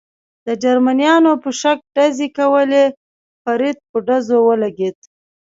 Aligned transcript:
د 0.47 0.49
جرمنیانو 0.63 1.31
په 1.43 1.49
شک 1.61 1.79
ډزې 1.95 2.27
کولې، 2.37 2.83
فرید 3.43 3.77
په 3.89 3.97
ډزو 4.07 4.37
ولګېد. 4.47 4.97